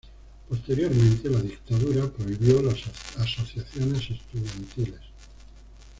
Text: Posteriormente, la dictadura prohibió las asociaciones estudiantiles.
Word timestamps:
Posteriormente, 0.49 1.29
la 1.29 1.41
dictadura 1.41 2.07
prohibió 2.09 2.59
las 2.63 2.79
asociaciones 3.19 4.09
estudiantiles. 4.09 4.99